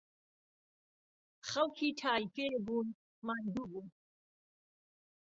خەڵکی 1.49 1.89
تاییفێ 2.01 2.47
بوون، 2.65 2.87
ماندوو 3.25 3.67
بوون 3.71 3.87